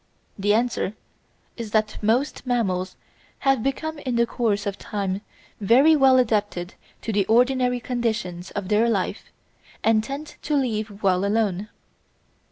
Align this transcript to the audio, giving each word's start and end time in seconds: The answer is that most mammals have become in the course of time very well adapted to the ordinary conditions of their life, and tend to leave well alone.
The 0.39 0.55
answer 0.55 0.95
is 1.57 1.69
that 1.73 2.01
most 2.01 2.47
mammals 2.47 2.95
have 3.45 3.61
become 3.61 3.99
in 3.99 4.15
the 4.15 4.25
course 4.25 4.65
of 4.65 4.79
time 4.79 5.21
very 5.59 5.95
well 5.95 6.17
adapted 6.17 6.73
to 7.03 7.13
the 7.13 7.23
ordinary 7.27 7.79
conditions 7.79 8.49
of 8.49 8.69
their 8.69 8.89
life, 8.89 9.25
and 9.83 10.03
tend 10.03 10.37
to 10.41 10.55
leave 10.55 11.03
well 11.03 11.23
alone. 11.23 11.69